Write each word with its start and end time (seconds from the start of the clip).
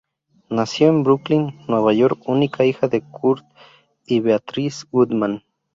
Nació 0.49 0.87
en 0.87 1.03
Brooklyn, 1.03 1.59
Nueva 1.67 1.93
York, 1.93 2.21
única 2.25 2.65
hija 2.65 2.87
de 2.87 3.01
de 3.01 3.07
Kurt 3.11 3.45
y 4.07 4.19
Beatrice 4.19 4.87
Gutmann. 4.91 5.43